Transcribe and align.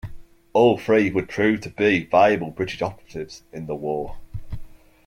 All 0.53 0.79
three 0.79 1.11
would 1.11 1.29
prove 1.29 1.61
to 1.61 1.69
be 1.69 2.05
valuable 2.05 2.49
British 2.49 2.81
operatives 2.81 3.43
in 3.53 3.67
the 3.67 3.75
war. 3.75 4.17